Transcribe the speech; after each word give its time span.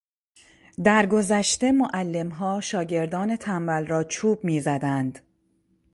در 0.83 1.05
گذشته 1.05 1.71
معلمها 1.71 2.61
شاگردان 2.61 3.35
تنبل 3.35 3.87
را 3.87 4.03
چوب 4.03 4.43
میزدند. 4.43 5.19